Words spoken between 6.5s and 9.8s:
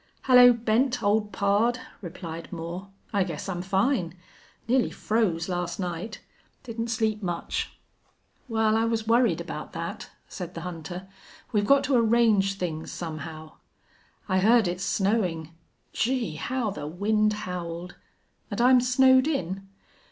Didn't sleep much." "Well, I was worried about